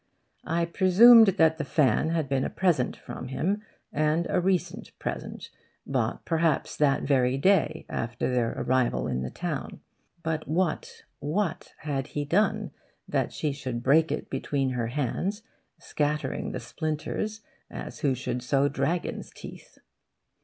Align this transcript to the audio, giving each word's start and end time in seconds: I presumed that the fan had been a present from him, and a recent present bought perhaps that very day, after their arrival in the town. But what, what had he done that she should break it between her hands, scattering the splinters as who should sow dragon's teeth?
I 0.47 0.65
presumed 0.65 1.27
that 1.37 1.59
the 1.59 1.63
fan 1.63 2.09
had 2.09 2.27
been 2.27 2.43
a 2.43 2.49
present 2.49 2.97
from 2.97 3.27
him, 3.27 3.61
and 3.93 4.25
a 4.31 4.41
recent 4.41 4.97
present 4.97 5.51
bought 5.85 6.25
perhaps 6.25 6.75
that 6.77 7.03
very 7.03 7.37
day, 7.37 7.85
after 7.87 8.27
their 8.33 8.55
arrival 8.57 9.05
in 9.05 9.21
the 9.21 9.29
town. 9.29 9.79
But 10.23 10.47
what, 10.47 11.03
what 11.19 11.73
had 11.81 12.07
he 12.17 12.25
done 12.25 12.71
that 13.07 13.31
she 13.31 13.51
should 13.51 13.83
break 13.83 14.11
it 14.11 14.27
between 14.31 14.71
her 14.71 14.87
hands, 14.87 15.43
scattering 15.77 16.51
the 16.51 16.59
splinters 16.59 17.41
as 17.69 17.99
who 17.99 18.15
should 18.15 18.41
sow 18.41 18.67
dragon's 18.67 19.29
teeth? 19.29 19.77